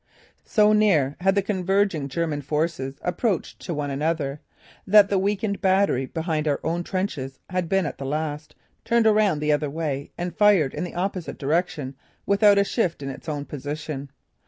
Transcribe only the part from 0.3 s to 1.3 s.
So near